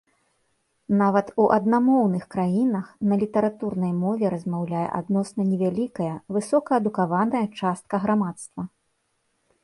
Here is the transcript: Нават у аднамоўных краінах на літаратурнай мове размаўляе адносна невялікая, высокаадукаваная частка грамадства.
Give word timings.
Нават 0.99 1.27
у 1.41 1.43
аднамоўных 1.55 2.23
краінах 2.35 2.87
на 3.11 3.17
літаратурнай 3.23 3.91
мове 4.03 4.31
размаўляе 4.35 4.85
адносна 4.99 5.41
невялікая, 5.51 6.15
высокаадукаваная 6.39 7.43
частка 7.61 7.95
грамадства. 8.07 8.61